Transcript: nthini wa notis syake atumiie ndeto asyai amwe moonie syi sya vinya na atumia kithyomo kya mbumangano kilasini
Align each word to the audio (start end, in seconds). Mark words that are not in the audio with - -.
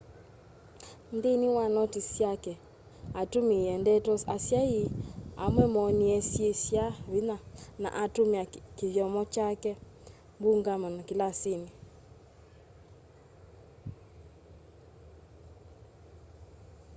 nthini 1.15 1.47
wa 1.57 1.65
notis 1.75 2.05
syake 2.15 2.53
atumiie 3.21 3.71
ndeto 3.81 4.11
asyai 4.35 4.79
amwe 5.45 5.65
moonie 5.75 6.17
syi 6.29 6.47
sya 6.63 6.85
vinya 7.11 7.37
na 7.81 7.89
atumia 8.03 8.43
kithyomo 8.77 9.21
kya 9.33 9.47
mbumangano 10.39 10.99
kilasini 11.07 11.71